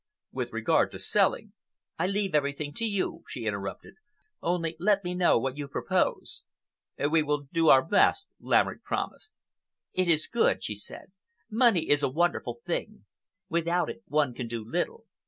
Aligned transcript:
With 0.31 0.51
regard 0.51 0.89
to 0.93 0.97
selling—" 0.97 1.53
"I 1.99 2.07
leave 2.07 2.33
everything 2.33 2.73
to 2.73 2.85
you," 2.85 3.23
she 3.27 3.45
interrupted, 3.45 3.97
"only 4.41 4.75
let 4.79 5.03
me 5.03 5.13
know 5.13 5.37
what 5.37 5.57
you 5.57 5.67
propose." 5.67 6.41
"We 6.97 7.21
will 7.21 7.43
do 7.53 7.69
our 7.69 7.85
best," 7.85 8.27
Laverick 8.39 8.83
promised. 8.83 9.31
"It 9.93 10.07
is 10.07 10.25
good," 10.25 10.63
she 10.63 10.73
said. 10.73 11.11
"Money 11.51 11.87
is 11.87 12.01
a 12.01 12.09
wonderful 12.09 12.61
thing. 12.65 13.05
Without 13.47 13.91
it 13.91 14.01
one 14.07 14.33
can 14.33 14.47
do 14.47 14.65
little. 14.67 15.05